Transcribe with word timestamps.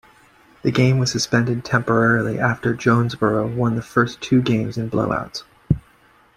The 0.63 0.71
game 0.71 0.97
was 0.97 1.11
suspended 1.11 1.63
temporarily 1.63 2.39
after 2.39 2.73
Jonesboro 2.73 3.45
won 3.45 3.75
the 3.75 3.83
first 3.83 4.19
two 4.19 4.41
games 4.41 4.75
in 4.75 4.89
blowouts. 4.89 5.43